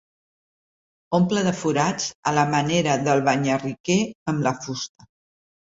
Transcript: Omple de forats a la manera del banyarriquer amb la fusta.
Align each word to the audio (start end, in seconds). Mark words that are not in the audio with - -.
Omple 1.17 1.43
de 1.49 1.53
forats 1.59 2.09
a 2.31 2.35
la 2.39 2.47
manera 2.55 2.99
del 3.09 3.23
banyarriquer 3.31 4.01
amb 4.35 4.47
la 4.49 4.57
fusta. 4.67 5.13